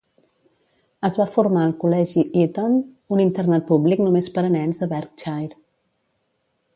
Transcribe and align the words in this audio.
Es 1.09 1.17
va 1.21 1.27
formar 1.35 1.65
al 1.65 1.75
Col·legi 1.83 2.23
Eaton, 2.43 2.79
un 3.17 3.23
internat 3.27 3.67
públic 3.69 4.03
només 4.07 4.31
per 4.39 4.45
a 4.49 4.51
nens 4.59 4.81
a 4.87 4.91
Berkshire. 4.95 5.63